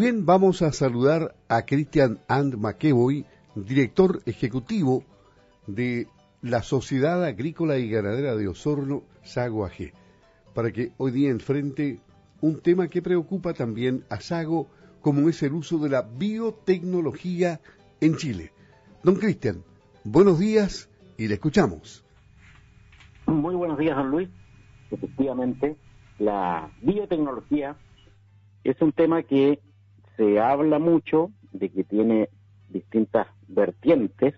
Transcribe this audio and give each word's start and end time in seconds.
bien 0.00 0.24
vamos 0.24 0.62
a 0.62 0.72
saludar 0.72 1.34
a 1.48 1.66
Christian 1.66 2.20
And 2.26 2.56
McEvoy, 2.56 3.26
director 3.54 4.22
ejecutivo 4.24 5.04
de 5.66 6.06
la 6.40 6.62
Sociedad 6.62 7.22
Agrícola 7.22 7.76
y 7.76 7.90
Ganadera 7.90 8.34
de 8.34 8.48
Osorno, 8.48 9.02
Sago 9.22 9.66
AG, 9.66 9.92
para 10.54 10.72
que 10.72 10.92
hoy 10.96 11.10
día 11.10 11.28
enfrente 11.28 12.00
un 12.40 12.60
tema 12.60 12.88
que 12.88 13.02
preocupa 13.02 13.52
también 13.52 14.04
a 14.08 14.20
Sago, 14.20 14.68
como 15.02 15.28
es 15.28 15.42
el 15.42 15.52
uso 15.52 15.78
de 15.78 15.90
la 15.90 16.00
biotecnología 16.00 17.60
en 18.00 18.16
Chile. 18.16 18.52
Don 19.02 19.16
Cristian, 19.16 19.62
buenos 20.04 20.38
días 20.38 20.88
y 21.18 21.28
le 21.28 21.34
escuchamos. 21.34 22.06
Muy 23.26 23.54
buenos 23.54 23.76
días, 23.76 23.96
don 23.96 24.10
Luis. 24.10 24.30
Efectivamente, 24.90 25.76
la 26.18 26.70
biotecnología 26.80 27.76
es 28.64 28.80
un 28.80 28.92
tema 28.92 29.22
que 29.22 29.60
se 30.16 30.40
habla 30.40 30.78
mucho, 30.78 31.30
de 31.52 31.68
que 31.68 31.84
tiene 31.84 32.28
distintas 32.68 33.26
vertientes, 33.48 34.34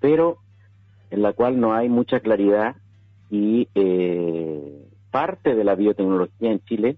pero 0.00 0.38
en 1.10 1.22
la 1.22 1.32
cual 1.32 1.60
no 1.60 1.74
hay 1.74 1.88
mucha 1.88 2.20
claridad 2.20 2.76
y 3.30 3.68
eh, 3.74 4.88
parte 5.10 5.54
de 5.54 5.64
la 5.64 5.74
biotecnología 5.74 6.50
en 6.50 6.60
Chile 6.64 6.96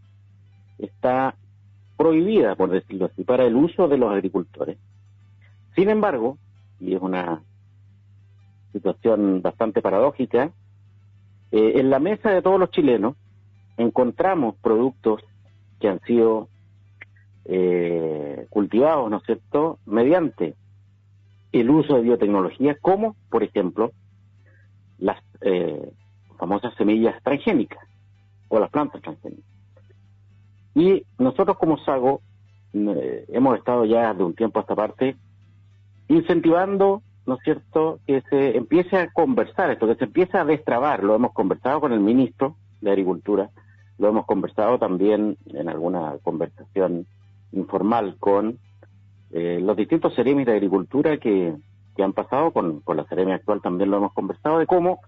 está 0.78 1.34
prohibida, 1.96 2.54
por 2.54 2.70
decirlo 2.70 3.06
así, 3.06 3.24
para 3.24 3.44
el 3.44 3.56
uso 3.56 3.88
de 3.88 3.98
los 3.98 4.12
agricultores. 4.12 4.78
Sin 5.74 5.90
embargo, 5.90 6.38
y 6.80 6.94
es 6.94 7.02
una 7.02 7.42
situación 8.72 9.42
bastante 9.42 9.82
paradójica, 9.82 10.52
eh, 11.50 11.72
en 11.76 11.90
la 11.90 11.98
mesa 11.98 12.30
de 12.30 12.42
todos 12.42 12.60
los 12.60 12.70
chilenos 12.70 13.16
encontramos 13.76 14.56
productos 14.56 15.22
que 15.80 15.88
han 15.88 16.00
sido 16.00 16.48
eh, 17.48 18.46
cultivados, 18.50 19.10
¿no 19.10 19.16
es 19.16 19.22
cierto?, 19.24 19.78
mediante 19.86 20.54
el 21.50 21.70
uso 21.70 21.94
de 21.96 22.02
biotecnología, 22.02 22.76
como, 22.78 23.16
por 23.30 23.42
ejemplo, 23.42 23.92
las 24.98 25.18
eh, 25.40 25.90
famosas 26.38 26.74
semillas 26.76 27.20
transgénicas 27.22 27.82
o 28.48 28.60
las 28.60 28.70
plantas 28.70 29.00
transgénicas. 29.00 29.50
Y 30.74 31.04
nosotros 31.18 31.56
como 31.56 31.78
SAGO 31.78 32.20
eh, 32.74 33.24
hemos 33.28 33.56
estado 33.56 33.86
ya 33.86 34.12
de 34.12 34.24
un 34.24 34.34
tiempo 34.34 34.58
a 34.58 34.62
esta 34.62 34.76
parte 34.76 35.16
incentivando, 36.08 37.02
¿no 37.24 37.34
es 37.36 37.40
cierto?, 37.44 38.00
que 38.06 38.22
se 38.28 38.58
empiece 38.58 38.96
a 38.98 39.10
conversar 39.10 39.70
esto, 39.70 39.86
que 39.86 39.94
se 39.94 40.04
empiece 40.04 40.36
a 40.36 40.44
destrabar. 40.44 41.02
Lo 41.02 41.14
hemos 41.14 41.32
conversado 41.32 41.80
con 41.80 41.94
el 41.94 42.00
ministro 42.00 42.56
de 42.82 42.90
Agricultura, 42.90 43.48
lo 43.96 44.08
hemos 44.08 44.26
conversado 44.26 44.78
también 44.78 45.38
en 45.46 45.68
alguna 45.70 46.18
conversación 46.22 47.06
informal 47.52 48.16
con 48.18 48.58
eh, 49.30 49.60
los 49.60 49.76
distintos 49.76 50.14
seremis 50.14 50.46
de 50.46 50.52
agricultura 50.52 51.18
que, 51.18 51.54
han 51.98 52.12
pasado, 52.12 52.52
con, 52.52 52.80
con 52.80 52.96
la 52.96 53.04
seremia 53.06 53.34
actual 53.34 53.60
también 53.60 53.90
lo 53.90 53.96
hemos 53.96 54.12
conversado, 54.12 54.60
de 54.60 54.66
cómo, 54.66 55.00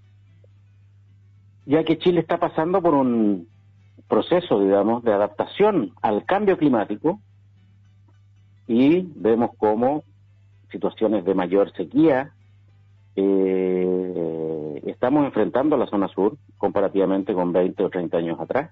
ya 1.65 1.85
que 1.85 1.99
Chile 1.99 2.21
está 2.21 2.39
pasando 2.39 2.83
por 2.83 2.95
un 2.95 3.47
proceso, 4.09 4.61
digamos, 4.61 5.05
de 5.05 5.13
adaptación 5.13 5.93
al 6.03 6.25
cambio 6.25 6.59
climático, 6.59 7.21
y 8.67 9.09
vemos 9.17 9.51
cómo 9.57 10.05
situaciones 10.71 11.25
de 11.25 11.35
mayor 11.35 11.73
sequía 11.73 12.33
eh, 13.17 14.83
estamos 14.87 15.25
enfrentando 15.25 15.77
la 15.77 15.87
zona 15.87 16.09
sur 16.09 16.37
comparativamente 16.57 17.35
con 17.35 17.53
20 17.53 17.83
o 17.83 17.91
30 17.91 18.17
años 18.17 18.41
atrás. 18.41 18.71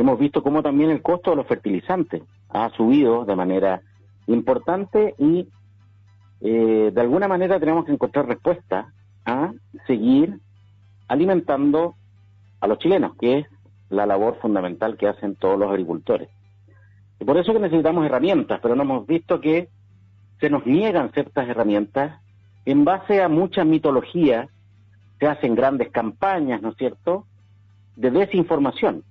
Hemos 0.00 0.18
visto 0.18 0.42
cómo 0.42 0.62
también 0.62 0.88
el 0.88 1.02
costo 1.02 1.28
de 1.28 1.36
los 1.36 1.46
fertilizantes 1.46 2.22
ha 2.48 2.70
subido 2.70 3.26
de 3.26 3.36
manera 3.36 3.82
importante 4.28 5.14
y 5.18 5.46
eh, 6.40 6.90
de 6.90 7.00
alguna 7.02 7.28
manera 7.28 7.60
tenemos 7.60 7.84
que 7.84 7.92
encontrar 7.92 8.26
respuesta 8.26 8.94
a 9.26 9.52
seguir 9.86 10.40
alimentando 11.06 11.96
a 12.60 12.66
los 12.66 12.78
chilenos, 12.78 13.14
que 13.16 13.40
es 13.40 13.46
la 13.90 14.06
labor 14.06 14.38
fundamental 14.40 14.96
que 14.96 15.06
hacen 15.06 15.36
todos 15.36 15.58
los 15.58 15.68
agricultores. 15.70 16.30
Por 17.18 17.36
eso 17.36 17.52
que 17.52 17.60
necesitamos 17.60 18.06
herramientas, 18.06 18.58
pero 18.62 18.74
no 18.74 18.84
hemos 18.84 19.06
visto 19.06 19.38
que 19.38 19.68
se 20.40 20.48
nos 20.48 20.64
niegan 20.64 21.12
ciertas 21.12 21.46
herramientas 21.46 22.22
en 22.64 22.86
base 22.86 23.20
a 23.20 23.28
mucha 23.28 23.66
mitología, 23.66 24.48
se 25.18 25.26
hacen 25.26 25.54
grandes 25.54 25.90
campañas, 25.90 26.62
¿no 26.62 26.70
es 26.70 26.76
cierto?, 26.78 27.26
de 27.96 28.10
desinformación. 28.10 29.04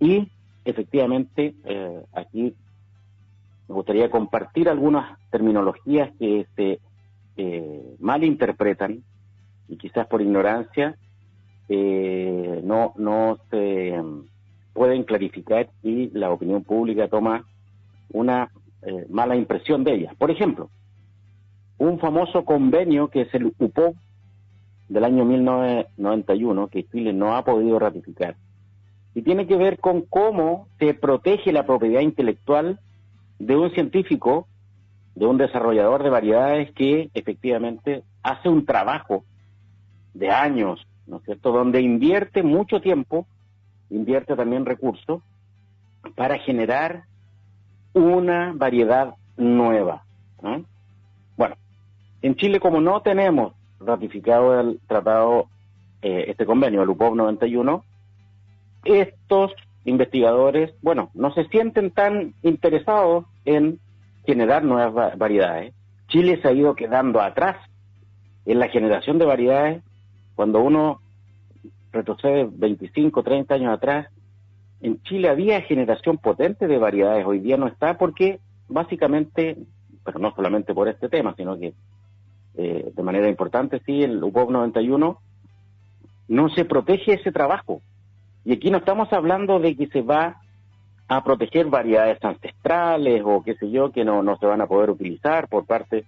Y 0.00 0.28
efectivamente, 0.64 1.54
eh, 1.64 2.02
aquí 2.12 2.54
me 3.68 3.74
gustaría 3.74 4.10
compartir 4.10 4.68
algunas 4.68 5.18
terminologías 5.30 6.10
que 6.18 6.46
se 6.56 6.80
eh, 7.36 7.96
malinterpretan 8.00 9.02
y 9.68 9.76
quizás 9.76 10.06
por 10.06 10.22
ignorancia 10.22 10.96
eh, 11.68 12.60
no, 12.64 12.94
no 12.96 13.38
se 13.50 13.94
pueden 14.72 15.04
clarificar 15.04 15.68
y 15.82 16.08
la 16.10 16.30
opinión 16.30 16.64
pública 16.64 17.08
toma 17.08 17.44
una 18.10 18.50
eh, 18.82 19.06
mala 19.10 19.36
impresión 19.36 19.84
de 19.84 19.94
ellas. 19.94 20.14
Por 20.16 20.30
ejemplo, 20.30 20.70
un 21.76 21.98
famoso 21.98 22.44
convenio 22.44 23.08
que 23.08 23.22
es 23.22 23.34
el 23.34 23.52
UPO 23.58 23.94
del 24.88 25.04
año 25.04 25.24
1991 25.26 26.68
que 26.68 26.84
Chile 26.84 27.12
no 27.12 27.36
ha 27.36 27.44
podido 27.44 27.78
ratificar 27.78 28.36
y 29.18 29.22
tiene 29.22 29.48
que 29.48 29.56
ver 29.56 29.80
con 29.80 30.02
cómo 30.02 30.68
se 30.78 30.94
protege 30.94 31.50
la 31.50 31.66
propiedad 31.66 32.02
intelectual 32.02 32.78
de 33.40 33.56
un 33.56 33.72
científico, 33.72 34.46
de 35.16 35.26
un 35.26 35.38
desarrollador 35.38 36.04
de 36.04 36.08
variedades 36.08 36.70
que 36.70 37.10
efectivamente 37.14 38.04
hace 38.22 38.48
un 38.48 38.64
trabajo 38.64 39.24
de 40.14 40.30
años, 40.30 40.86
¿no 41.08 41.16
es 41.16 41.24
cierto?, 41.24 41.50
donde 41.50 41.80
invierte 41.80 42.44
mucho 42.44 42.80
tiempo, 42.80 43.26
invierte 43.90 44.36
también 44.36 44.64
recursos 44.64 45.20
para 46.14 46.38
generar 46.38 47.02
una 47.94 48.52
variedad 48.54 49.16
nueva. 49.36 50.04
Bueno, 51.36 51.56
en 52.22 52.36
Chile 52.36 52.60
como 52.60 52.80
no 52.80 53.02
tenemos 53.02 53.52
ratificado 53.80 54.60
el 54.60 54.78
tratado, 54.86 55.48
eh, 56.02 56.26
este 56.28 56.46
convenio, 56.46 56.82
el 56.84 56.90
UPOP 56.90 57.16
91, 57.16 57.82
estos 58.84 59.52
investigadores, 59.84 60.74
bueno, 60.82 61.10
no 61.14 61.32
se 61.32 61.44
sienten 61.48 61.90
tan 61.90 62.34
interesados 62.42 63.24
en 63.44 63.80
generar 64.26 64.64
nuevas 64.64 65.16
variedades. 65.16 65.74
Chile 66.08 66.38
se 66.40 66.48
ha 66.48 66.52
ido 66.52 66.74
quedando 66.74 67.20
atrás 67.20 67.56
en 68.44 68.58
la 68.58 68.68
generación 68.68 69.18
de 69.18 69.24
variedades. 69.24 69.82
Cuando 70.34 70.60
uno 70.60 71.00
retrocede 71.92 72.48
25, 72.50 73.22
30 73.22 73.54
años 73.54 73.74
atrás, 73.74 74.08
en 74.80 75.02
Chile 75.02 75.28
había 75.28 75.60
generación 75.62 76.18
potente 76.18 76.66
de 76.66 76.78
variedades, 76.78 77.26
hoy 77.26 77.40
día 77.40 77.56
no 77.56 77.66
está 77.66 77.98
porque 77.98 78.38
básicamente, 78.68 79.56
pero 80.04 80.18
no 80.18 80.34
solamente 80.34 80.74
por 80.74 80.88
este 80.88 81.08
tema, 81.08 81.34
sino 81.36 81.58
que 81.58 81.74
eh, 82.56 82.92
de 82.94 83.02
manera 83.02 83.28
importante, 83.28 83.80
sí, 83.84 84.02
el 84.02 84.22
UPOP 84.22 84.50
91 84.50 85.20
no 86.28 86.48
se 86.50 86.64
protege 86.64 87.14
ese 87.14 87.32
trabajo. 87.32 87.80
Y 88.48 88.54
aquí 88.54 88.70
no 88.70 88.78
estamos 88.78 89.12
hablando 89.12 89.58
de 89.58 89.76
que 89.76 89.88
se 89.88 90.00
va 90.00 90.40
a 91.06 91.22
proteger 91.22 91.66
variedades 91.66 92.24
ancestrales 92.24 93.20
o 93.22 93.42
qué 93.42 93.56
sé 93.56 93.70
yo, 93.70 93.92
que 93.92 94.06
no, 94.06 94.22
no 94.22 94.38
se 94.38 94.46
van 94.46 94.62
a 94.62 94.66
poder 94.66 94.88
utilizar 94.88 95.48
por 95.48 95.66
parte 95.66 96.06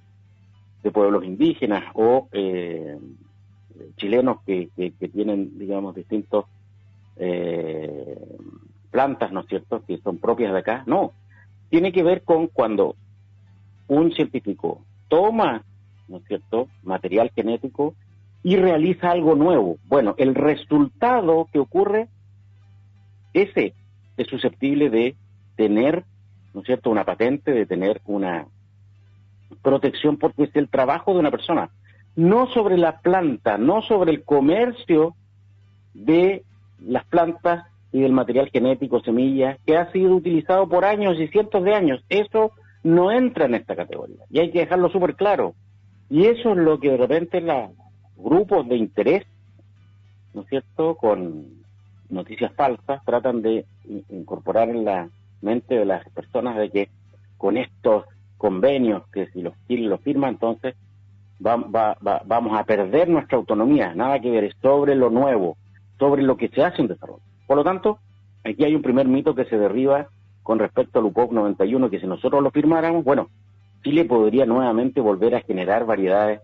de 0.83 0.91
pueblos 0.91 1.23
indígenas 1.23 1.85
o 1.93 2.29
eh, 2.33 2.99
chilenos 3.99 4.39
que, 4.47 4.71
que, 4.75 5.09
tienen, 5.09 5.59
digamos, 5.59 5.95
distintos 5.95 6.47
eh, 7.17 8.19
plantas, 8.91 9.33
¿no 9.33 9.41
es 9.41 9.47
cierto?, 9.47 9.83
que 9.87 9.99
son 9.99 10.17
propias 10.17 10.55
de 10.55 10.61
acá. 10.61 10.83
No, 10.87 11.13
tiene 11.69 11.93
que 11.93 12.03
ver 12.03 12.23
con 12.23 12.47
cuando 12.47 12.97
un 13.87 14.13
científico 14.13 14.81
toma, 15.09 15.63
¿no 16.09 16.17
es 16.17 16.25
cierto?, 16.25 16.69
material 16.85 17.33
genético 17.37 17.95
y 18.43 18.57
realiza 18.57 19.11
algo 19.11 19.35
nuevo. 19.35 19.77
Bueno, 19.89 20.15
el 20.17 20.35
resultado 20.35 21.47
que 21.53 21.59
ocurre, 21.59 22.09
ese 23.33 23.75
es 24.17 24.27
susceptible 24.27 24.91
de 24.91 25.17
tener, 25.57 26.05
¿no 26.55 26.61
es 26.61 26.67
cierto?, 26.67 26.91
una 26.91 27.05
patente, 27.05 27.53
de 27.53 27.67
tener 27.67 28.01
una 28.07 28.47
protección 29.63 30.17
porque 30.17 30.45
es 30.45 30.57
el 30.57 30.69
trabajo 30.69 31.13
de 31.13 31.21
una 31.21 31.31
persona, 31.31 31.71
no 32.17 32.47
sobre 32.49 32.77
la 32.77 33.01
planta, 33.01 33.59
no 33.59 33.83
sobre 33.83 34.13
el 34.13 34.25
comercio 34.25 35.15
de 35.95 36.45
las 36.81 37.05
plantas 37.07 37.67
y 37.93 38.01
del 38.01 38.13
material 38.13 38.51
genético, 38.51 39.01
semillas, 39.01 39.59
que 39.67 39.77
ha 39.77 39.91
sido 39.93 40.15
utilizado 40.15 40.69
por 40.69 40.85
años 40.85 41.19
y 41.19 41.29
cientos 41.29 41.65
de 41.65 41.75
años. 41.75 42.05
Eso 42.09 42.53
no 42.83 43.11
entra 43.11 43.47
en 43.47 43.55
esta 43.55 43.77
categoría 43.77 44.25
y 44.31 44.41
hay 44.41 44.51
que 44.51 44.61
dejarlo 44.61 44.89
súper 44.91 45.15
claro. 45.17 45.55
Y 46.09 46.27
eso 46.27 46.53
es 46.53 46.57
lo 46.57 46.79
que 46.81 46.91
de 46.91 46.97
repente 46.97 47.41
los 47.41 47.71
grupos 48.17 48.69
de 48.69 48.77
interés, 48.77 49.25
¿no 50.35 50.43
es 50.43 50.49
cierto?, 50.49 50.97
con 50.97 51.60
noticias 52.11 52.53
falsas, 52.55 53.05
tratan 53.05 53.43
de 53.43 53.65
incorporar 54.09 54.69
en 54.69 54.85
la 54.85 55.09
mente 55.43 55.75
de 55.75 55.85
las 55.85 56.09
personas 56.11 56.57
de 56.57 56.71
que 56.71 56.89
con 57.39 57.57
estos 57.57 58.05
convenios 58.37 59.07
que 59.13 59.27
si 59.29 59.43
los 59.43 59.55
Chile 59.67 59.89
los 59.89 60.01
firma, 60.01 60.29
entonces 60.29 60.75
vamos 61.39 62.59
a 62.59 62.65
perder 62.65 63.09
nuestra 63.09 63.39
autonomía, 63.39 63.95
nada 63.95 64.21
que 64.21 64.31
ver, 64.31 64.55
sobre 64.61 64.95
lo 64.95 65.11
nuevo, 65.11 65.57
sobre 65.99 66.23
lo 66.23 66.37
que 66.37 66.49
se 66.49 66.63
hace 66.63 66.83
en 66.83 66.89
desarrollo. 66.89 67.23
Por 67.47 67.57
lo 67.57 67.65
tanto, 67.65 67.99
aquí 68.45 68.65
hay 68.65 68.75
un 68.75 68.83
primer 68.83 69.09
mito 69.09 69.35
que 69.35 69.47
se 69.47 69.57
derriba 69.57 70.09
con 70.43 70.59
respecto 70.59 70.99
al 70.99 71.07
UPOC 71.07 71.33
91, 71.33 71.91
que 71.91 72.01
si 72.01 72.07
nosotros 72.07 72.43
lo 72.43 72.51
firmáramos, 72.51 73.05
bueno, 73.05 73.29
Chile 73.83 74.05
podría 74.05 74.45
nuevamente 74.45 75.01
volver 75.01 75.35
a 75.35 75.41
generar 75.41 75.87
variedades 75.87 76.41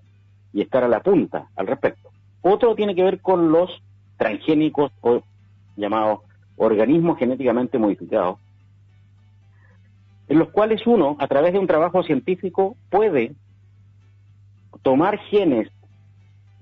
y 0.53 0.63
estar 0.63 0.85
a 0.85 0.89
la 0.89 1.01
punta 1.01 1.49
al 1.57 1.67
respecto. 1.67 2.11
Otro 2.41 2.75
tiene 2.75 2.95
que 2.95 3.03
ver 3.03 3.21
con 3.21 3.53
los 3.53 3.83
transgénicos 4.17 4.93
o 5.03 5.23
llamados 5.77 6.21
organismos 6.57 7.19
genéticamente 7.19 7.79
modificados, 7.79 8.39
en 10.29 10.39
los 10.39 10.49
cuales 10.49 10.87
uno, 10.87 11.17
a 11.21 11.29
través 11.29 11.53
de 11.53 11.59
un 11.59 11.67
trabajo 11.67 12.03
científico, 12.03 12.77
puede 12.91 13.35
tomar 14.83 15.19
genes 15.19 15.69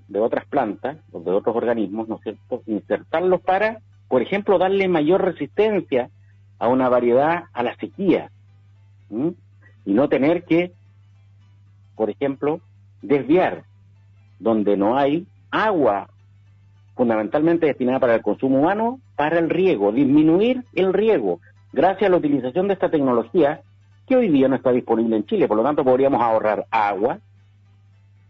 de 0.07 0.19
otras 0.19 0.45
plantas 0.45 0.97
o 1.11 1.19
de 1.19 1.31
otros 1.31 1.55
organismos, 1.55 2.07
¿no 2.07 2.15
es 2.15 2.21
cierto?, 2.21 2.61
insertarlos 2.67 3.41
para, 3.41 3.79
por 4.07 4.21
ejemplo, 4.21 4.57
darle 4.57 4.87
mayor 4.87 5.23
resistencia 5.23 6.09
a 6.59 6.67
una 6.67 6.89
variedad 6.89 7.45
a 7.53 7.63
la 7.63 7.75
sequía 7.77 8.29
y 9.09 9.93
no 9.93 10.09
tener 10.09 10.43
que, 10.43 10.73
por 11.95 12.09
ejemplo, 12.09 12.59
desviar 13.01 13.63
donde 14.39 14.77
no 14.77 14.97
hay 14.97 15.27
agua 15.51 16.09
fundamentalmente 16.95 17.65
destinada 17.67 17.99
para 17.99 18.15
el 18.15 18.21
consumo 18.21 18.59
humano, 18.59 18.99
para 19.15 19.37
el 19.39 19.49
riego, 19.49 19.91
disminuir 19.91 20.63
el 20.73 20.93
riego, 20.93 21.39
gracias 21.73 22.07
a 22.07 22.11
la 22.11 22.17
utilización 22.17 22.67
de 22.67 22.73
esta 22.73 22.89
tecnología 22.89 23.61
que 24.07 24.15
hoy 24.15 24.29
día 24.29 24.47
no 24.47 24.55
está 24.55 24.71
disponible 24.71 25.17
en 25.17 25.25
Chile. 25.25 25.47
Por 25.47 25.57
lo 25.57 25.63
tanto, 25.63 25.83
podríamos 25.83 26.21
ahorrar 26.21 26.65
agua, 26.71 27.19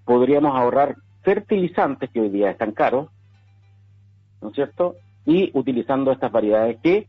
podríamos 0.04 0.56
ahorrar 0.56 0.96
fertilizantes 1.22 2.10
que 2.10 2.22
hoy 2.22 2.30
día 2.30 2.52
están 2.52 2.72
caros, 2.72 3.10
¿no 4.42 4.50
es 4.50 4.56
cierto? 4.56 4.96
Y 5.26 5.52
utilizando 5.54 6.12
estas 6.12 6.32
variedades 6.32 6.78
que, 6.82 7.08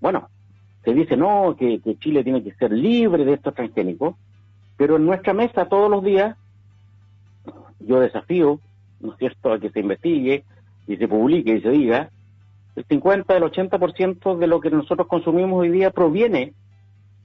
bueno, 0.00 0.28
se 0.84 0.92
dice 0.92 1.16
no, 1.16 1.56
que, 1.58 1.80
Chile 1.98 2.24
tiene 2.24 2.42
que 2.42 2.54
ser 2.54 2.72
libre 2.72 3.24
de 3.24 3.34
estos 3.34 3.54
transgénicos, 3.54 4.16
pero 4.76 4.96
en 4.96 5.06
nuestra 5.06 5.34
mesa 5.34 5.68
todos 5.68 5.90
los 5.90 6.04
días 6.04 6.36
yo 7.80 8.00
desafío, 8.00 8.60
¿no 9.00 9.12
es 9.12 9.18
cierto?, 9.18 9.52
a 9.52 9.60
que 9.60 9.70
se 9.70 9.80
investigue 9.80 10.44
y 10.88 10.96
se 10.96 11.06
publique 11.06 11.54
y 11.54 11.60
se 11.60 11.70
diga, 11.70 12.10
el 12.74 12.84
50, 12.84 13.36
el 13.36 13.42
80% 13.42 14.38
de 14.38 14.46
lo 14.46 14.60
que 14.60 14.70
nosotros 14.70 15.06
consumimos 15.06 15.60
hoy 15.60 15.68
día 15.68 15.90
proviene 15.90 16.54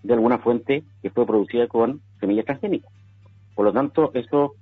de 0.03 0.13
alguna 0.13 0.37
fuente 0.39 0.83
que 1.01 1.09
fue 1.09 1.25
producida 1.25 1.67
con 1.67 2.01
semillas 2.19 2.45
transgénicas. 2.45 2.91
Por 3.55 3.65
lo 3.65 3.71
tanto, 3.71 4.11
eso 4.13 4.55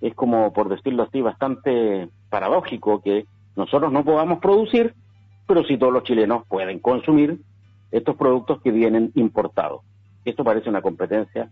es 0.00 0.14
como, 0.14 0.52
por 0.52 0.68
decirlo 0.68 1.04
así, 1.04 1.20
bastante 1.22 2.08
paradójico 2.28 3.00
que 3.00 3.24
nosotros 3.54 3.92
no 3.92 4.04
podamos 4.04 4.40
producir, 4.40 4.94
pero 5.46 5.62
si 5.62 5.78
todos 5.78 5.92
los 5.92 6.02
chilenos 6.02 6.44
pueden 6.48 6.80
consumir 6.80 7.38
estos 7.92 8.16
productos 8.16 8.60
que 8.62 8.72
vienen 8.72 9.12
importados. 9.14 9.82
Esto 10.24 10.42
parece 10.42 10.68
una 10.68 10.82
competencia 10.82 11.50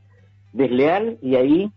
desleal 0.52 1.18
y 1.22 1.36
ahí 1.36 1.70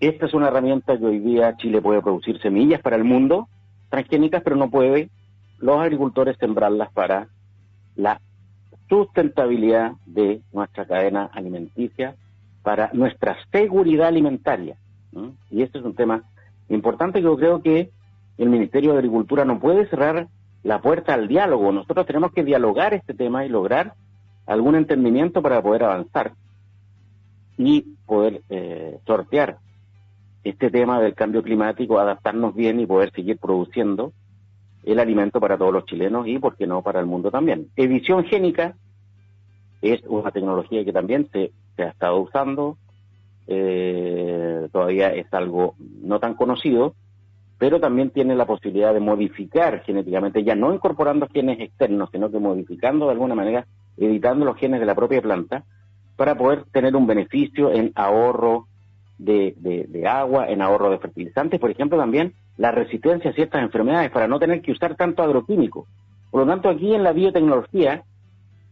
esta 0.00 0.26
es 0.26 0.34
una 0.34 0.48
herramienta 0.48 0.98
que 0.98 1.06
hoy 1.06 1.20
día 1.20 1.56
Chile 1.56 1.80
puede 1.80 2.02
producir 2.02 2.38
semillas 2.42 2.82
para 2.82 2.96
el 2.96 3.04
mundo 3.04 3.48
transgénicas, 3.88 4.42
pero 4.42 4.56
no 4.56 4.70
puede 4.70 5.10
los 5.58 5.78
agricultores 5.78 6.36
sembrarlas 6.38 6.90
para 6.92 7.28
la 7.96 8.20
sustentabilidad 8.88 9.92
de 10.04 10.40
nuestra 10.52 10.86
cadena 10.86 11.30
alimenticia, 11.32 12.14
para 12.62 12.90
nuestra 12.92 13.36
seguridad 13.50 14.08
alimentaria. 14.08 14.76
Y 15.50 15.62
este 15.62 15.78
es 15.78 15.84
un 15.84 15.94
tema 15.94 16.22
importante 16.68 17.20
que 17.20 17.24
yo 17.24 17.36
creo 17.36 17.62
que 17.62 17.90
el 18.38 18.48
Ministerio 18.50 18.92
de 18.92 18.98
Agricultura 18.98 19.44
no 19.44 19.58
puede 19.58 19.88
cerrar 19.88 20.28
la 20.62 20.80
puerta 20.80 21.14
al 21.14 21.26
diálogo. 21.26 21.72
Nosotros 21.72 22.06
tenemos 22.06 22.32
que 22.32 22.44
dialogar 22.44 22.92
este 22.92 23.14
tema 23.14 23.44
y 23.44 23.48
lograr 23.48 23.94
algún 24.46 24.74
entendimiento 24.74 25.42
para 25.42 25.62
poder 25.62 25.84
avanzar 25.84 26.32
y 27.56 27.82
poder 28.04 28.42
eh, 28.50 28.98
sortear 29.06 29.58
este 30.48 30.70
tema 30.70 31.00
del 31.00 31.14
cambio 31.14 31.42
climático, 31.42 31.98
adaptarnos 31.98 32.54
bien 32.54 32.78
y 32.78 32.86
poder 32.86 33.10
seguir 33.12 33.38
produciendo 33.38 34.12
el 34.84 35.00
alimento 35.00 35.40
para 35.40 35.58
todos 35.58 35.72
los 35.72 35.84
chilenos 35.86 36.28
y, 36.28 36.38
por 36.38 36.56
qué 36.56 36.66
no, 36.66 36.82
para 36.82 37.00
el 37.00 37.06
mundo 37.06 37.30
también. 37.30 37.68
Edición 37.74 38.24
génica 38.24 38.76
es 39.82 40.02
una 40.06 40.30
tecnología 40.30 40.84
que 40.84 40.92
también 40.92 41.28
se, 41.32 41.52
ha 41.78 41.88
estado 41.88 42.18
usando, 42.20 42.78
eh, 43.48 44.68
todavía 44.72 45.08
es 45.08 45.26
algo 45.34 45.74
no 46.02 46.20
tan 46.20 46.34
conocido, 46.34 46.94
pero 47.58 47.80
también 47.80 48.10
tiene 48.10 48.36
la 48.36 48.46
posibilidad 48.46 48.94
de 48.94 49.00
modificar 49.00 49.82
genéticamente, 49.82 50.44
ya 50.44 50.54
no 50.54 50.72
incorporando 50.72 51.26
genes 51.32 51.58
externos, 51.58 52.10
sino 52.12 52.30
que 52.30 52.38
modificando 52.38 53.06
de 53.06 53.12
alguna 53.12 53.34
manera, 53.34 53.66
editando 53.96 54.44
los 54.44 54.56
genes 54.56 54.78
de 54.78 54.86
la 54.86 54.94
propia 54.94 55.20
planta, 55.20 55.64
para 56.14 56.36
poder 56.36 56.64
tener 56.70 56.94
un 56.94 57.06
beneficio 57.06 57.72
en 57.72 57.90
ahorro 57.96 58.68
de, 59.18 60.04
agua, 60.08 60.48
en 60.48 60.62
ahorro 60.62 60.90
de 60.90 60.98
fertilizantes, 60.98 61.60
por 61.60 61.70
ejemplo, 61.70 61.98
también 61.98 62.34
la 62.56 62.70
resistencia 62.70 63.30
a 63.30 63.34
ciertas 63.34 63.62
enfermedades 63.62 64.10
para 64.10 64.28
no 64.28 64.38
tener 64.38 64.62
que 64.62 64.72
usar 64.72 64.94
tanto 64.94 65.22
agroquímico. 65.22 65.86
Por 66.30 66.42
lo 66.42 66.46
tanto, 66.46 66.68
aquí 66.68 66.94
en 66.94 67.02
la 67.02 67.12
biotecnología 67.12 68.04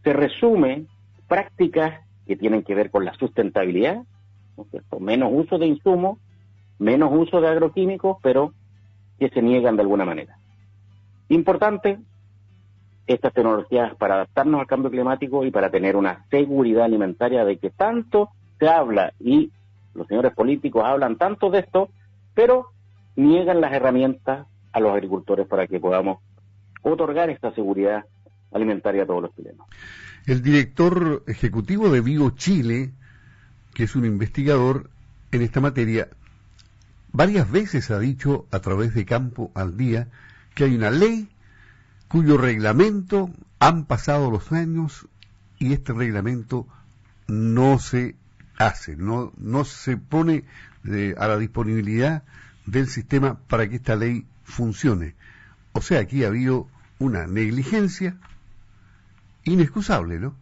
se 0.03 0.13
resume 0.13 0.85
prácticas 1.27 2.01
que 2.27 2.35
tienen 2.35 2.63
que 2.63 2.75
ver 2.75 2.91
con 2.91 3.05
la 3.05 3.13
sustentabilidad, 3.15 4.03
menos 4.99 5.29
uso 5.33 5.57
de 5.57 5.67
insumos, 5.67 6.19
menos 6.79 7.11
uso 7.13 7.41
de 7.41 7.47
agroquímicos, 7.47 8.17
pero 8.21 8.53
que 9.19 9.29
se 9.29 9.41
niegan 9.41 9.75
de 9.75 9.81
alguna 9.83 10.05
manera. 10.05 10.37
Importante, 11.29 11.99
estas 13.07 13.33
tecnologías 13.33 13.95
para 13.95 14.15
adaptarnos 14.15 14.59
al 14.59 14.67
cambio 14.67 14.91
climático 14.91 15.45
y 15.45 15.51
para 15.51 15.69
tener 15.69 15.95
una 15.95 16.25
seguridad 16.29 16.85
alimentaria 16.85 17.45
de 17.45 17.57
que 17.57 17.69
tanto 17.69 18.29
se 18.59 18.67
habla 18.67 19.13
y 19.19 19.51
los 19.95 20.07
señores 20.07 20.33
políticos 20.33 20.83
hablan 20.85 21.17
tanto 21.17 21.49
de 21.49 21.59
esto, 21.59 21.89
pero 22.33 22.67
niegan 23.15 23.61
las 23.61 23.73
herramientas 23.73 24.45
a 24.71 24.79
los 24.79 24.91
agricultores 24.91 25.47
para 25.47 25.67
que 25.67 25.79
podamos 25.79 26.19
otorgar 26.81 27.29
esta 27.29 27.53
seguridad 27.53 28.05
alimentaria 28.51 29.03
a 29.03 29.05
todos 29.05 29.23
los 29.23 29.35
chilenos. 29.35 29.65
El 30.25 30.41
director 30.41 31.23
ejecutivo 31.27 31.89
de 31.89 32.01
Vigo 32.01 32.31
Chile, 32.31 32.91
que 33.73 33.83
es 33.83 33.95
un 33.95 34.05
investigador 34.05 34.89
en 35.31 35.41
esta 35.41 35.61
materia, 35.61 36.09
varias 37.11 37.49
veces 37.49 37.91
ha 37.91 37.99
dicho 37.99 38.45
a 38.51 38.59
través 38.59 38.93
de 38.93 39.05
Campo 39.05 39.51
al 39.55 39.77
Día 39.77 40.07
que 40.53 40.65
hay 40.65 40.75
una 40.75 40.91
ley 40.91 41.29
cuyo 42.07 42.37
reglamento 42.37 43.29
han 43.59 43.85
pasado 43.85 44.29
los 44.31 44.51
años 44.51 45.07
y 45.59 45.73
este 45.73 45.93
reglamento 45.93 46.67
no 47.27 47.79
se 47.79 48.15
hace, 48.57 48.95
no, 48.95 49.31
no 49.37 49.65
se 49.65 49.97
pone 49.97 50.43
a 51.17 51.27
la 51.27 51.37
disponibilidad 51.37 52.23
del 52.65 52.87
sistema 52.87 53.39
para 53.47 53.67
que 53.67 53.77
esta 53.77 53.95
ley 53.95 54.25
funcione. 54.43 55.15
O 55.73 55.81
sea, 55.81 55.99
aquí 55.99 56.23
ha 56.23 56.27
habido 56.27 56.67
una 56.99 57.27
negligencia 57.27 58.17
inexcusable, 59.43 60.19
¿no? 60.19 60.35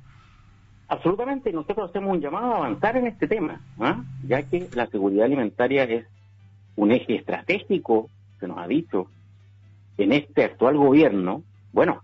Absolutamente, 0.88 1.52
nosotros 1.52 1.90
hacemos 1.90 2.12
un 2.12 2.22
llamado 2.22 2.54
a 2.54 2.58
avanzar 2.58 2.98
en 2.98 3.08
este 3.08 3.28
tema, 3.28 3.62
¿ah? 3.80 4.04
ya 4.28 4.44
que 4.44 4.70
la 4.74 4.86
seguridad 4.88 5.26
alimentaria 5.26 5.86
es 5.86 6.06
un 6.76 6.92
eje 6.92 7.16
estratégico, 7.16 8.10
se 8.40 8.48
nos 8.48 8.60
ha 8.60 8.68
dicho, 8.68 9.08
en 9.98 10.12
este 10.12 10.44
actual 10.44 10.78
gobierno. 10.78 11.42
Bueno, 11.72 12.04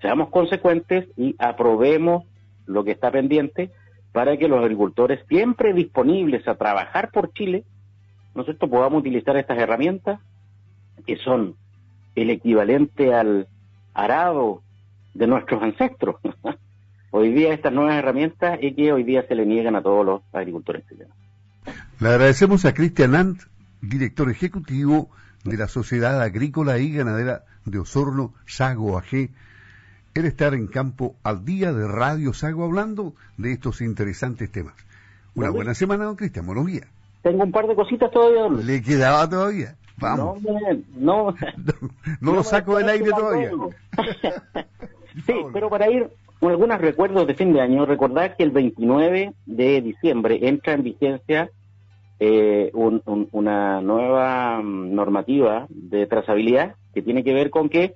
seamos 0.00 0.28
consecuentes 0.30 1.08
y 1.16 1.34
aprobemos 1.38 2.24
lo 2.66 2.84
que 2.84 2.92
está 2.92 3.10
pendiente 3.10 3.70
para 4.12 4.36
que 4.36 4.48
los 4.48 4.60
agricultores 4.60 5.20
siempre 5.28 5.72
disponibles 5.72 6.46
a 6.46 6.54
trabajar 6.54 7.10
por 7.10 7.32
Chile, 7.32 7.64
nosotros 8.34 8.70
podamos 8.70 9.00
utilizar 9.00 9.36
estas 9.36 9.58
herramientas 9.58 10.20
que 11.06 11.16
son 11.16 11.56
el 12.14 12.30
equivalente 12.30 13.14
al 13.14 13.48
arado 13.94 14.62
de 15.14 15.26
nuestros 15.26 15.62
ancestros. 15.62 16.16
hoy 17.10 17.32
día 17.32 17.52
estas 17.52 17.72
nuevas 17.72 17.96
herramientas 17.96 18.58
y 18.60 18.74
que 18.74 18.92
hoy 18.92 19.04
día 19.04 19.26
se 19.28 19.34
le 19.34 19.46
niegan 19.46 19.76
a 19.76 19.82
todos 19.82 20.04
los 20.04 20.22
agricultores 20.32 20.84
chilenos. 20.88 21.14
Le 22.00 22.08
agradecemos 22.08 22.64
a 22.64 22.74
Cristian 22.74 23.14
Ant, 23.14 23.42
director 23.80 24.30
ejecutivo 24.30 25.10
de 25.44 25.56
la 25.56 25.68
Sociedad 25.68 26.20
Agrícola 26.20 26.78
y 26.78 26.92
Ganadera 26.92 27.44
de 27.64 27.78
Osorno, 27.78 28.34
Sago 28.46 28.98
AG, 28.98 29.30
el 30.14 30.26
estar 30.26 30.54
en 30.54 30.66
campo 30.66 31.16
al 31.22 31.44
día 31.44 31.72
de 31.72 31.88
Radio 31.88 32.32
Sago 32.32 32.64
hablando 32.64 33.14
de 33.38 33.52
estos 33.52 33.80
interesantes 33.80 34.50
temas. 34.50 34.74
Una 35.34 35.50
buena 35.50 35.74
semana, 35.74 36.04
don 36.04 36.16
Cristian. 36.16 36.46
Buenos 36.46 36.66
días. 36.66 36.86
Tengo 37.22 37.44
un 37.44 37.52
par 37.52 37.66
de 37.66 37.74
cositas 37.74 38.10
todavía. 38.10 38.48
¿Le 38.62 38.82
quedaba 38.82 39.28
todavía? 39.28 39.76
Vamos. 39.96 40.42
No, 40.96 41.34
no, 42.20 42.32
lo 42.32 42.42
saco 42.42 42.76
del 42.76 42.88
aire 42.88 43.10
todavía. 43.10 43.50
sí, 45.26 45.34
pero 45.52 45.70
para 45.70 45.90
ir 45.90 46.10
algunos 46.48 46.80
recuerdos 46.80 47.26
de 47.26 47.34
fin 47.34 47.52
de 47.52 47.60
año. 47.60 47.86
Recordar 47.86 48.36
que 48.36 48.42
el 48.42 48.50
29 48.50 49.32
de 49.46 49.80
diciembre 49.80 50.40
entra 50.42 50.74
en 50.74 50.82
vigencia 50.82 51.50
eh, 52.20 52.70
una 52.74 53.80
nueva 53.80 54.60
mm, 54.60 54.94
normativa 54.94 55.66
de 55.70 56.06
trazabilidad 56.06 56.74
que 56.94 57.02
tiene 57.02 57.24
que 57.24 57.32
ver 57.32 57.50
con 57.50 57.68
que 57.68 57.94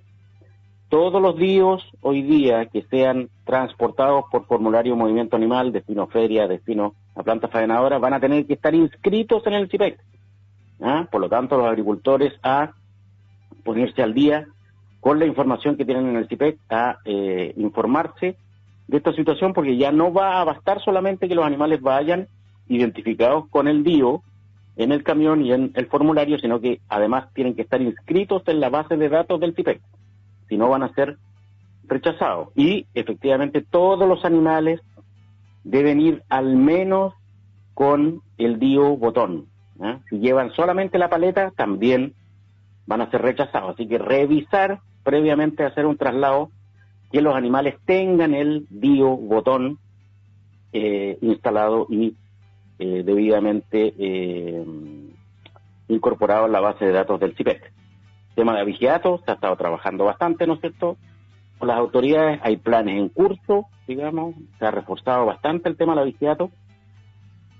todos 0.88 1.20
los 1.20 1.36
días 1.36 1.82
hoy 2.00 2.22
día 2.22 2.66
que 2.66 2.82
sean 2.82 3.28
transportados 3.44 4.24
por 4.30 4.46
formulario 4.46 4.96
movimiento 4.96 5.36
animal, 5.36 5.72
destino 5.72 6.06
feria, 6.06 6.46
destino 6.46 6.94
a 7.14 7.22
planta 7.22 7.48
faenadora, 7.48 7.98
van 7.98 8.14
a 8.14 8.20
tener 8.20 8.46
que 8.46 8.54
estar 8.54 8.74
inscritos 8.74 9.46
en 9.46 9.54
el 9.54 9.68
CIPEC. 9.68 9.98
¿ah? 10.82 11.08
Por 11.10 11.20
lo 11.20 11.28
tanto, 11.28 11.56
los 11.56 11.66
agricultores 11.66 12.32
a 12.42 12.72
ponerse 13.64 14.02
al 14.02 14.14
día 14.14 14.46
con 15.00 15.18
la 15.18 15.26
información 15.26 15.76
que 15.76 15.84
tienen 15.84 16.08
en 16.08 16.16
el 16.16 16.28
CIPEC, 16.28 16.58
a 16.70 16.98
eh, 17.04 17.52
informarse 17.56 18.36
de 18.86 18.96
esta 18.96 19.12
situación, 19.12 19.52
porque 19.52 19.76
ya 19.76 19.90
no 19.90 20.12
va 20.12 20.40
a 20.40 20.44
bastar 20.44 20.80
solamente 20.82 21.28
que 21.28 21.34
los 21.34 21.44
animales 21.44 21.80
vayan 21.80 22.28
identificados 22.68 23.48
con 23.48 23.66
el 23.66 23.82
DIO 23.82 24.22
en 24.76 24.92
el 24.92 25.02
camión 25.02 25.44
y 25.44 25.52
en 25.52 25.72
el 25.74 25.86
formulario, 25.86 26.38
sino 26.38 26.60
que 26.60 26.80
además 26.88 27.32
tienen 27.34 27.54
que 27.54 27.62
estar 27.62 27.80
inscritos 27.80 28.42
en 28.46 28.60
la 28.60 28.68
base 28.68 28.96
de 28.96 29.08
datos 29.08 29.40
del 29.40 29.54
CIPEC 29.54 29.80
si 30.48 30.56
no 30.56 30.68
van 30.68 30.82
a 30.82 30.92
ser 30.94 31.18
rechazados. 31.88 32.48
Y 32.54 32.86
efectivamente 32.94 33.62
todos 33.62 34.08
los 34.08 34.24
animales 34.24 34.80
deben 35.64 36.00
ir 36.00 36.22
al 36.28 36.56
menos 36.56 37.14
con 37.74 38.22
el 38.38 38.58
DIO 38.58 38.96
botón. 38.96 39.46
¿eh? 39.82 39.98
Si 40.08 40.18
llevan 40.18 40.52
solamente 40.52 40.98
la 40.98 41.10
paleta, 41.10 41.50
también 41.50 42.14
van 42.86 43.00
a 43.00 43.10
ser 43.10 43.22
rechazados. 43.22 43.74
Así 43.74 43.86
que 43.86 43.98
revisar 43.98 44.80
previamente 45.02 45.64
hacer 45.64 45.86
un 45.86 45.96
traslado 45.96 46.50
que 47.12 47.20
los 47.20 47.34
animales 47.34 47.76
tengan 47.84 48.34
el 48.34 48.66
DIO 48.70 49.16
botón 49.16 49.78
eh, 50.72 51.18
instalado 51.20 51.86
y 51.88 52.16
eh, 52.78 53.02
debidamente 53.04 53.94
incorporado 55.88 56.46
en 56.46 56.52
la 56.52 56.60
base 56.60 56.84
de 56.84 56.92
datos 56.92 57.20
del 57.20 57.34
CIPEC 57.36 57.72
tema 58.36 58.54
de 58.54 58.60
avigiato 58.60 59.20
se 59.24 59.30
ha 59.32 59.34
estado 59.34 59.56
trabajando 59.56 60.04
bastante, 60.04 60.46
¿no 60.46 60.54
es 60.54 60.60
cierto? 60.60 60.96
Con 61.58 61.68
las 61.68 61.78
autoridades 61.78 62.38
hay 62.44 62.58
planes 62.58 62.98
en 62.98 63.08
curso, 63.08 63.66
digamos, 63.88 64.36
se 64.58 64.66
ha 64.66 64.70
reforzado 64.70 65.26
bastante 65.26 65.68
el 65.68 65.76
tema 65.76 65.94
del 65.94 66.02
avigiato. 66.02 66.50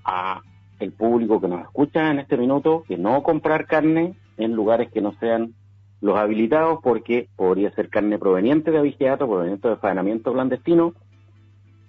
A 0.05 0.41
el 0.79 0.93
público 0.93 1.41
que 1.41 1.47
nos 1.47 1.61
escucha 1.61 2.11
en 2.11 2.19
este 2.19 2.37
minuto, 2.37 2.83
que 2.87 2.97
no 2.97 3.23
comprar 3.23 3.65
carne 3.65 4.13
en 4.37 4.53
lugares 4.53 4.91
que 4.91 5.01
no 5.01 5.13
sean 5.19 5.55
los 5.99 6.15
habilitados, 6.15 6.79
porque 6.83 7.27
podría 7.35 7.71
ser 7.71 7.89
carne 7.89 8.19
proveniente 8.19 8.69
de 8.69 8.77
avigiato, 8.77 9.27
proveniente 9.27 9.67
de 9.67 9.77
faenamiento 9.77 10.31
clandestino, 10.31 10.93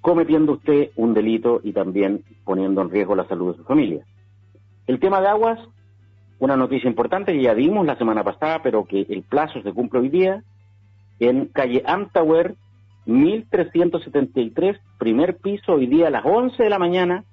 cometiendo 0.01 0.53
usted 0.53 0.91
un 0.97 1.13
delito 1.13 1.61
y 1.63 1.75
también 1.75 2.25
poniendo 2.45 2.81
en 2.81 2.91
riesgo 2.91 3.15
la 3.15 3.29
salud 3.29 3.53
de 3.53 3.59
su 3.59 3.65
familia. 3.65 4.07
El 4.87 4.99
tema 4.99 5.21
de 5.21 5.29
aguas 5.29 5.61
una 6.39 6.57
noticia 6.57 6.89
importante 6.89 7.33
que 7.33 7.43
ya 7.43 7.55
dimos 7.55 7.87
la 7.87 7.97
semana 7.97 8.23
pasada, 8.23 8.63
pero 8.63 8.85
que 8.85 9.07
el 9.09 9.23
plazo 9.23 9.61
se 9.63 9.73
cumple 9.73 10.01
hoy 10.01 10.09
día, 10.09 10.43
en 11.19 11.47
calle 11.47 11.83
Amtower, 11.85 12.55
1373, 13.07 14.79
primer 14.99 15.39
piso, 15.39 15.73
hoy 15.75 15.87
día 15.87 16.09
a 16.09 16.11
las 16.11 16.25
11 16.25 16.63
de 16.63 16.71
la 16.71 16.79
mañana, 16.79 17.25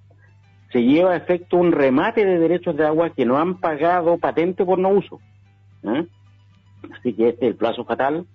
se 0.72 0.82
lleva 0.82 1.12
a 1.12 1.18
efecto 1.18 1.58
un 1.58 1.72
remate 1.72 2.26
de 2.26 2.40
derechos 2.40 2.76
de 2.76 2.86
agua 2.86 3.12
que 3.12 3.26
no 3.26 3.38
han 3.38 3.60
pagado 3.60 4.18
patente 4.18 4.66
por 4.66 4.80
no 4.80 4.90
uso. 4.90 5.20
¿eh? 5.84 6.08
Así 6.98 7.14
que 7.14 7.30
este 7.30 7.46
es 7.46 7.52
el 7.52 7.58
plazo 7.58 7.86
fatal 7.86 8.26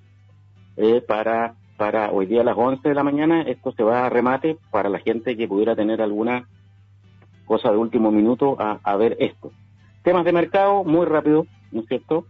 eh, 0.76 1.02
para, 1.06 1.54
para 1.76 2.12
hoy 2.12 2.26
día 2.26 2.42
a 2.42 2.44
las 2.44 2.56
11 2.56 2.88
de 2.88 2.94
la 2.94 3.02
mañana. 3.02 3.42
Esto 3.42 3.72
se 3.72 3.82
va 3.82 4.06
a 4.06 4.08
remate 4.08 4.56
para 4.70 4.88
la 4.88 5.00
gente 5.00 5.36
que 5.36 5.48
pudiera 5.48 5.74
tener 5.74 6.00
alguna 6.00 6.46
cosa 7.46 7.72
de 7.72 7.78
último 7.78 8.12
minuto 8.12 8.56
a 8.60 8.96
ver 8.96 9.16
esto. 9.18 9.50
Temas 10.02 10.24
de 10.24 10.32
mercado, 10.32 10.84
muy 10.84 11.06
rápido, 11.06 11.46
¿no 11.72 11.80
es 11.80 11.86
cierto? 11.86 12.26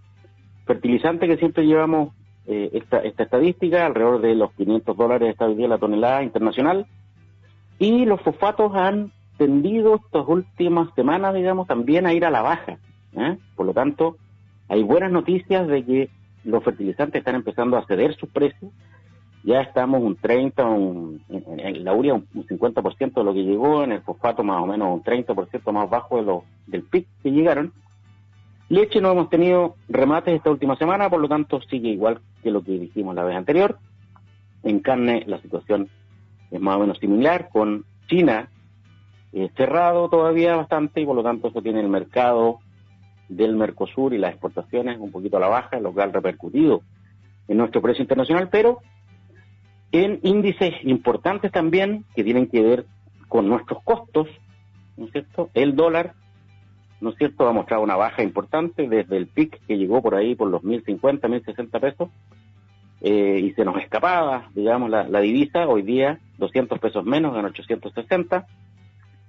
Fertilizante 0.67 1.27
que 1.27 1.37
siempre 1.37 1.67
llevamos 1.67 2.13
eh, 2.47 2.71
esta, 2.73 2.99
esta 2.99 3.23
estadística, 3.23 3.87
alrededor 3.87 4.21
de 4.21 4.35
los 4.35 4.53
500 4.53 4.97
dólares 4.97 5.31
está 5.31 5.47
día 5.49 5.69
la 5.69 5.79
tonelada 5.79 6.23
internacional. 6.23 6.87
Y 7.79 8.05
los 8.05 8.21
fosfatos 8.23 8.75
han 8.75 9.13
tendido 9.39 9.97
estas 9.97 10.27
últimas 10.27 10.93
semanas, 10.95 11.35
digamos, 11.35 11.67
también 11.67 12.07
a 12.07 12.13
ir 12.13 12.25
a 12.25 12.31
la 12.31 12.43
baja. 12.43 12.79
¿eh? 13.17 13.39
Por 13.57 13.67
lo 13.67 13.73
tanto, 13.73 14.17
hay 14.69 14.83
buenas 14.83 15.11
noticias 15.11 15.67
de 15.67 15.85
que 15.85 16.11
los 16.45 16.63
fertilizantes 16.63 17.21
están 17.21 17.37
empezando 17.37 17.77
a 17.77 17.87
ceder 17.87 18.15
sus 18.17 18.29
precios 18.31 18.71
ya 19.43 19.61
estamos 19.63 20.03
un 20.03 20.17
30, 20.17 20.65
un, 20.65 21.23
en, 21.29 21.85
la 21.85 21.95
urea 21.95 22.15
un, 22.15 22.27
50% 22.33 23.15
de 23.15 23.25
lo 23.25 23.33
que 23.33 23.45
llegó, 23.45 23.83
en 23.83 23.93
el 23.93 24.03
fosfato 24.03 24.45
más 24.45 24.63
o 24.63 24.67
menos 24.67 24.93
un 24.93 25.03
30% 25.03 25.73
más 25.73 25.89
bajo 25.89 26.17
de 26.17 26.23
lo, 26.23 26.45
del 26.67 26.83
pic 26.83 27.07
que 27.23 27.31
llegaron. 27.31 27.73
Leche 28.69 29.01
no 29.01 29.13
hemos 29.13 29.31
tenido 29.31 29.75
remates 29.89 30.35
esta 30.35 30.51
última 30.51 30.77
semana, 30.77 31.11
por 31.11 31.21
lo 31.21 31.29
tanto 31.29 31.61
sigue 31.63 31.89
igual 31.89 32.21
que 32.43 32.51
lo 32.51 32.63
que 32.63 32.73
dijimos 32.73 33.15
la 33.15 33.25
vez 33.25 33.37
anterior. 33.37 33.79
En 34.63 34.81
carne 34.81 35.25
la 35.27 35.41
situación 35.41 35.89
es 36.51 36.61
más 36.61 36.77
o 36.77 36.81
menos 36.81 36.99
similar, 36.99 37.49
con 37.51 37.85
China 38.09 38.49
eh, 39.33 39.51
cerrado 39.57 40.09
todavía 40.09 40.57
bastante 40.57 41.01
y 41.01 41.07
por 41.07 41.17
lo 41.17 41.23
tanto 41.23 41.49
eso 41.49 41.63
tiene 41.63 41.81
el 41.81 41.89
mercado 41.89 42.59
del 43.29 43.55
Mercosur 43.55 44.13
y 44.13 44.19
las 44.19 44.33
exportaciones 44.33 44.99
un 44.99 45.13
poquito 45.13 45.37
a 45.37 45.41
la 45.41 45.49
baja, 45.49 45.79
lo 45.81 45.95
que 45.95 46.03
ha 46.03 46.07
repercutido 46.07 46.83
en 47.49 47.57
nuestro 47.57 47.81
precio 47.81 48.03
internacional, 48.03 48.49
pero 48.51 48.81
en 49.93 50.21
índices 50.23 50.75
importantes 50.85 51.51
también 51.53 52.05
que 52.15 52.25
tienen 52.25 52.49
que 52.49 52.63
ver 52.63 52.87
con 53.29 53.49
nuestros 53.49 53.83
costos, 53.83 54.29
¿no 54.97 55.07
es 55.07 55.13
cierto? 55.13 55.51
El 55.55 55.77
dólar, 55.77 56.15
¿no 57.01 57.11
es 57.11 57.17
cierto?, 57.17 57.49
ha 57.49 57.53
mostrado 57.53 57.83
una 57.83 57.97
baja 57.97 58.23
importante 58.23 58.89
desde 58.89 59.17
el 59.17 59.27
pic 59.27 59.61
que 59.67 59.79
llegó 59.79 60.03
por 60.03 60.15
ahí 60.15 60.35
por 60.35 60.49
los 60.49 60.63
1.050, 60.63 61.21
1.060 61.21 61.81
pesos 61.81 62.11
eh, 63.01 63.41
y 63.43 63.53
se 63.53 63.65
nos 63.65 63.77
escapaba, 63.83 64.51
digamos, 64.55 64.91
la, 64.91 65.09
la, 65.09 65.21
divisa, 65.21 65.67
hoy 65.67 65.83
día 65.83 66.21
200 66.39 66.79
pesos 66.79 67.05
menos, 67.05 67.37
en 67.37 67.47
860. 67.47 68.47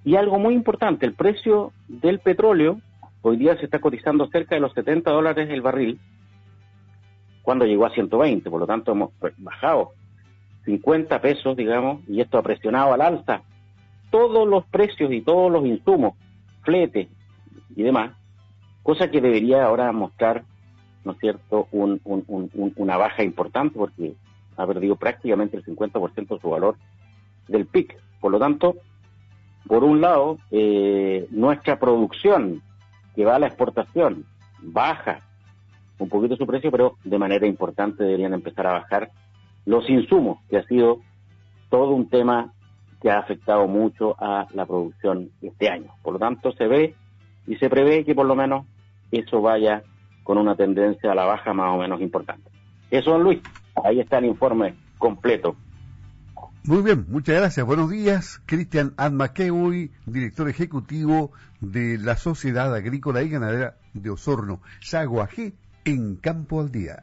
Y 0.03 0.15
algo 0.15 0.39
muy 0.39 0.53
importante, 0.53 1.05
el 1.05 1.13
precio 1.13 1.71
del 1.87 2.19
petróleo 2.19 2.81
hoy 3.21 3.37
día 3.37 3.55
se 3.57 3.65
está 3.65 3.79
cotizando 3.79 4.27
cerca 4.27 4.55
de 4.55 4.61
los 4.61 4.73
70 4.73 5.11
dólares 5.11 5.49
el 5.49 5.61
barril, 5.61 5.99
cuando 7.43 7.65
llegó 7.65 7.85
a 7.85 7.91
120, 7.91 8.49
por 8.49 8.59
lo 8.59 8.67
tanto 8.67 8.91
hemos 8.91 9.11
bajado 9.37 9.93
50 10.65 11.21
pesos, 11.21 11.57
digamos, 11.57 12.01
y 12.07 12.21
esto 12.21 12.37
ha 12.37 12.43
presionado 12.43 12.93
al 12.93 13.01
alza 13.01 13.41
todos 14.11 14.47
los 14.47 14.65
precios 14.65 15.11
y 15.11 15.21
todos 15.21 15.51
los 15.51 15.65
insumos, 15.65 16.15
flete 16.63 17.09
y 17.75 17.83
demás, 17.83 18.11
cosa 18.83 19.09
que 19.09 19.21
debería 19.21 19.65
ahora 19.65 19.91
mostrar, 19.91 20.43
¿no 21.03 21.13
es 21.13 21.19
cierto?, 21.19 21.67
una 21.71 22.97
baja 22.97 23.23
importante 23.23 23.79
porque 23.79 24.13
ha 24.57 24.67
perdido 24.67 24.95
prácticamente 24.97 25.57
el 25.57 25.65
50% 25.65 26.27
de 26.27 26.39
su 26.39 26.49
valor 26.49 26.75
del 27.47 27.65
PIC. 27.65 27.97
Por 28.19 28.31
lo 28.31 28.39
tanto, 28.39 28.75
por 29.67 29.83
un 29.83 30.01
lado, 30.01 30.37
eh, 30.51 31.27
nuestra 31.31 31.79
producción 31.79 32.61
que 33.15 33.25
va 33.25 33.35
a 33.35 33.39
la 33.39 33.47
exportación 33.47 34.25
baja 34.61 35.21
un 35.97 36.09
poquito 36.09 36.35
su 36.35 36.47
precio, 36.47 36.71
pero 36.71 36.97
de 37.03 37.17
manera 37.17 37.45
importante 37.45 38.03
deberían 38.03 38.33
empezar 38.33 38.67
a 38.67 38.73
bajar 38.73 39.11
los 39.65 39.89
insumos, 39.89 40.39
que 40.49 40.57
ha 40.57 40.63
sido 40.63 40.99
todo 41.69 41.91
un 41.91 42.09
tema 42.09 42.53
que 43.01 43.09
ha 43.09 43.19
afectado 43.19 43.67
mucho 43.67 44.15
a 44.19 44.47
la 44.53 44.65
producción 44.65 45.31
este 45.41 45.69
año. 45.69 45.91
Por 46.03 46.13
lo 46.13 46.19
tanto, 46.19 46.51
se 46.53 46.67
ve 46.67 46.95
y 47.47 47.55
se 47.55 47.69
prevé 47.69 48.05
que 48.05 48.13
por 48.13 48.25
lo 48.25 48.35
menos 48.35 48.65
eso 49.11 49.41
vaya 49.41 49.83
con 50.23 50.37
una 50.37 50.55
tendencia 50.55 51.11
a 51.11 51.15
la 51.15 51.25
baja 51.25 51.53
más 51.53 51.73
o 51.73 51.77
menos 51.77 51.99
importante. 52.01 52.49
Eso, 52.91 53.11
don 53.11 53.23
Luis, 53.23 53.39
ahí 53.83 53.99
está 53.99 54.19
el 54.19 54.25
informe 54.25 54.75
completo. 54.97 55.55
Muy 56.63 56.83
bien, 56.83 57.05
muchas 57.09 57.37
gracias. 57.37 57.65
Buenos 57.65 57.89
días. 57.89 58.39
Cristian 58.45 58.93
Admakeui, 58.97 59.89
director 60.05 60.47
ejecutivo 60.47 61.31
de 61.59 61.97
la 61.97 62.17
Sociedad 62.17 62.73
Agrícola 62.75 63.23
y 63.23 63.29
Ganadera 63.29 63.77
de 63.93 64.11
Osorno, 64.11 64.61
Saguaje, 64.79 65.53
en 65.85 66.17
Campo 66.17 66.59
al 66.61 66.71
Día. 66.71 67.01